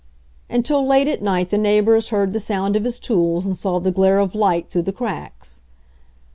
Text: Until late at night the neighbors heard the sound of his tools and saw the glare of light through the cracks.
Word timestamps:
Until 0.49 0.83
late 0.83 1.07
at 1.07 1.21
night 1.21 1.51
the 1.51 1.59
neighbors 1.59 2.09
heard 2.09 2.31
the 2.31 2.39
sound 2.39 2.75
of 2.75 2.85
his 2.85 2.97
tools 2.97 3.45
and 3.45 3.55
saw 3.55 3.79
the 3.79 3.91
glare 3.91 4.17
of 4.17 4.33
light 4.33 4.67
through 4.67 4.81
the 4.81 4.91
cracks. 4.91 5.61